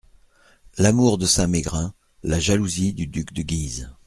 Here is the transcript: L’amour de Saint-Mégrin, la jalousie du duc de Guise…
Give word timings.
L’amour 0.79 1.19
de 1.19 1.27
Saint-Mégrin, 1.27 1.93
la 2.23 2.39
jalousie 2.39 2.91
du 2.91 3.05
duc 3.05 3.33
de 3.33 3.43
Guise… 3.43 3.91